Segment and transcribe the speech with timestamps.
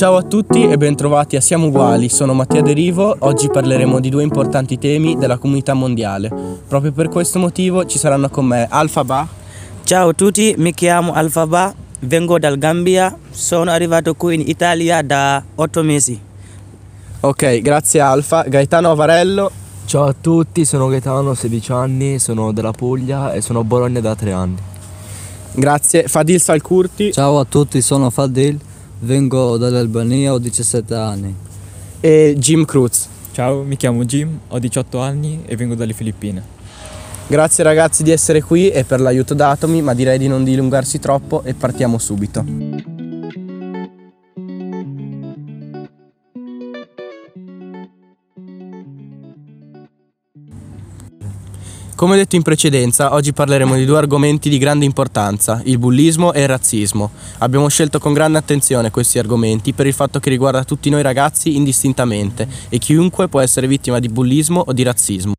[0.00, 4.22] Ciao a tutti e bentrovati a Siamo Uguali, sono Mattia Derivo, oggi parleremo di due
[4.22, 6.32] importanti temi della comunità mondiale.
[6.66, 9.28] Proprio per questo motivo ci saranno con me Alfa Ba.
[9.84, 15.02] Ciao a tutti, mi chiamo Alfa Ba, vengo dal Gambia, sono arrivato qui in Italia
[15.02, 16.18] da otto mesi.
[17.20, 18.44] Ok, grazie Alfa.
[18.44, 19.50] Gaetano Avarello.
[19.84, 24.14] Ciao a tutti, sono Gaetano, 16 anni, sono della Puglia e sono a Bologna da
[24.14, 24.56] 3 anni.
[25.52, 26.04] Grazie.
[26.08, 28.58] Fadil Salcurti Ciao a tutti, sono Fadil,
[29.00, 31.34] vengo dall'Albania, ho 17 anni.
[32.00, 33.08] e Jim Cruz.
[33.32, 36.42] Ciao, mi chiamo Jim, ho 18 anni e vengo dalle Filippine.
[37.26, 41.42] Grazie ragazzi di essere qui e per l'aiuto datomi, ma direi di non dilungarsi troppo
[41.44, 42.69] e partiamo subito.
[52.00, 56.40] Come detto in precedenza, oggi parleremo di due argomenti di grande importanza, il bullismo e
[56.40, 57.10] il razzismo.
[57.40, 61.56] Abbiamo scelto con grande attenzione questi argomenti per il fatto che riguarda tutti noi ragazzi
[61.56, 65.34] indistintamente e chiunque può essere vittima di bullismo o di razzismo.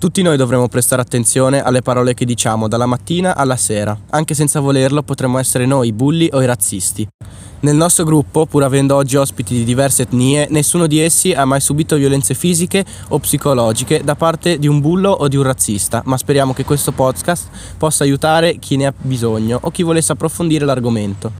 [0.00, 4.58] Tutti noi dovremo prestare attenzione alle parole che diciamo dalla mattina alla sera, anche senza
[4.58, 7.06] volerlo potremmo essere noi i bulli o i razzisti.
[7.60, 11.60] Nel nostro gruppo, pur avendo oggi ospiti di diverse etnie, nessuno di essi ha mai
[11.60, 16.16] subito violenze fisiche o psicologiche da parte di un bullo o di un razzista, ma
[16.16, 21.32] speriamo che questo podcast possa aiutare chi ne ha bisogno o chi volesse approfondire l'argomento.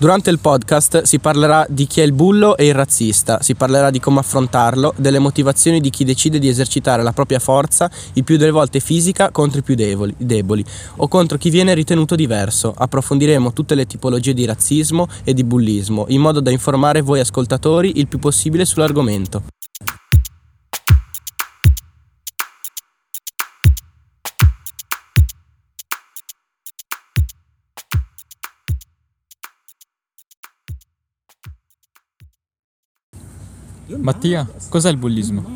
[0.00, 3.90] Durante il podcast si parlerà di chi è il bullo e il razzista, si parlerà
[3.90, 8.38] di come affrontarlo, delle motivazioni di chi decide di esercitare la propria forza, il più
[8.38, 10.64] delle volte fisica, contro i più deboli, deboli
[10.96, 12.72] o contro chi viene ritenuto diverso.
[12.74, 17.98] Approfondiremo tutte le tipologie di razzismo e di bullismo, in modo da informare voi ascoltatori
[17.98, 19.42] il più possibile sull'argomento.
[33.98, 35.54] Mattia, cos'è il bullismo?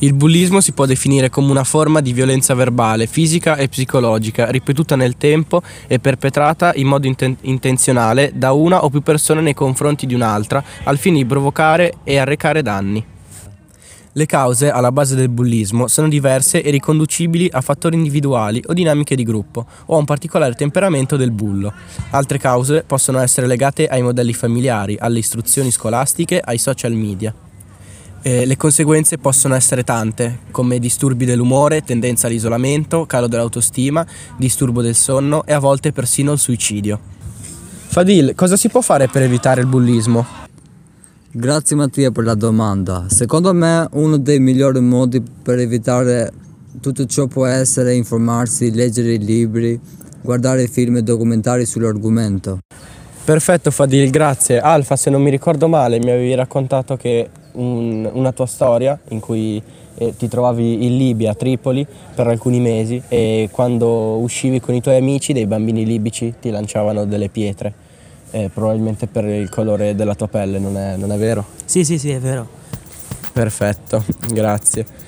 [0.00, 4.96] Il bullismo si può definire come una forma di violenza verbale, fisica e psicologica, ripetuta
[4.96, 10.06] nel tempo e perpetrata in modo inten- intenzionale da una o più persone nei confronti
[10.06, 13.04] di un'altra, al fine di provocare e arrecare danni.
[14.18, 19.14] Le cause alla base del bullismo sono diverse e riconducibili a fattori individuali o dinamiche
[19.14, 21.72] di gruppo o a un particolare temperamento del bullo.
[22.10, 27.32] Altre cause possono essere legate ai modelli familiari, alle istruzioni scolastiche, ai social media.
[28.20, 34.04] Eh, le conseguenze possono essere tante, come disturbi dell'umore, tendenza all'isolamento, calo dell'autostima,
[34.36, 36.98] disturbo del sonno e a volte persino il suicidio.
[37.86, 40.47] Fadil, cosa si può fare per evitare il bullismo?
[41.30, 43.04] Grazie Mattia per la domanda.
[43.08, 46.32] Secondo me uno dei migliori modi per evitare
[46.80, 49.78] tutto ciò può essere informarsi, leggere i libri,
[50.22, 52.58] guardare film e documentari sull'argomento.
[53.24, 54.58] Perfetto Fadil, grazie.
[54.58, 59.20] Alfa, se non mi ricordo male, mi avevi raccontato che un- una tua storia in
[59.20, 59.62] cui
[60.00, 61.84] eh, ti trovavi in Libia, a Tripoli,
[62.14, 67.04] per alcuni mesi e quando uscivi con i tuoi amici dei bambini libici ti lanciavano
[67.04, 67.74] delle pietre,
[68.30, 71.44] eh, probabilmente per il colore della tua pelle, non è, non è vero?
[71.64, 72.48] Sì, sì, sì, è vero.
[73.32, 75.06] Perfetto, grazie.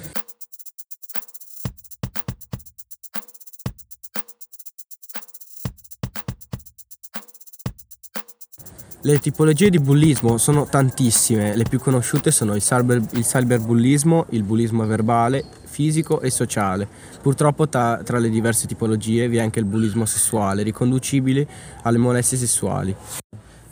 [9.03, 14.42] Le tipologie di bullismo sono tantissime, le più conosciute sono il, cyber, il cyberbullismo, il
[14.42, 15.42] bullismo verbale,
[15.80, 16.86] fisico e sociale.
[17.22, 21.46] Purtroppo ta- tra le diverse tipologie vi è anche il bullismo sessuale, riconducibile
[21.84, 22.94] alle molestie sessuali.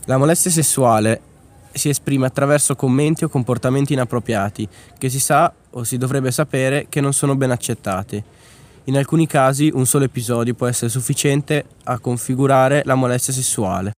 [0.06, 1.20] La molestia sessuale
[1.70, 4.66] si esprime attraverso commenti o comportamenti inappropriati
[4.96, 8.22] che si sa o si dovrebbe sapere che non sono ben accettati.
[8.84, 13.92] In alcuni casi un solo episodio può essere sufficiente a configurare la molestia sessuale.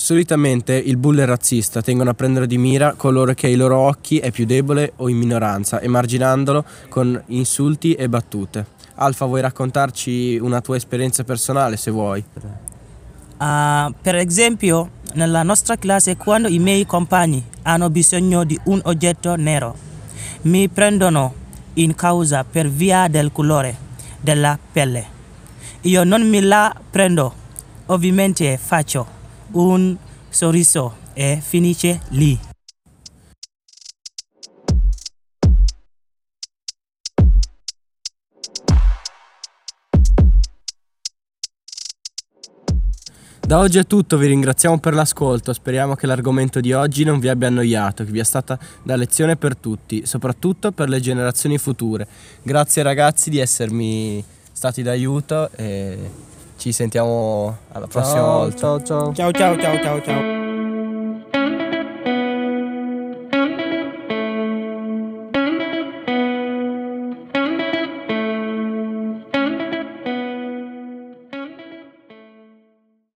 [0.00, 3.78] Solitamente il bull e il razzista tengono a prendere di mira coloro che ai loro
[3.78, 8.64] occhi è più debole o in minoranza, emarginandolo con insulti e battute.
[8.94, 12.24] Alfa, vuoi raccontarci una tua esperienza personale se vuoi?
[13.38, 19.34] Ah, per esempio, nella nostra classe, quando i miei compagni hanno bisogno di un oggetto
[19.34, 19.74] nero,
[20.42, 21.34] mi prendono
[21.74, 23.76] in causa per via del colore
[24.20, 25.06] della pelle.
[25.82, 27.34] Io non me la prendo,
[27.86, 29.16] ovviamente faccio
[29.52, 29.96] un
[30.28, 32.38] sorriso e finisce lì.
[43.48, 47.28] Da oggi è tutto, vi ringraziamo per l'ascolto, speriamo che l'argomento di oggi non vi
[47.28, 52.06] abbia annoiato, che vi è stata da lezione per tutti, soprattutto per le generazioni future.
[52.42, 54.22] Grazie ragazzi di essermi
[54.52, 56.10] stati d'aiuto e
[56.58, 58.56] ci sentiamo alla prossima volta.
[58.58, 59.12] Ciao ciao.
[59.14, 60.27] Ciao ciao ciao ciao ciao.